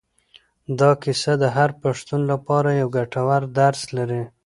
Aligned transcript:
دا 0.79 0.91
کیسه 1.03 1.33
د 1.41 1.43
هر 1.55 1.69
پښتون 1.83 2.21
لپاره 2.31 2.69
یو 2.81 2.87
ګټور 2.97 3.41
درس 3.59 3.81
لري. 3.97 4.23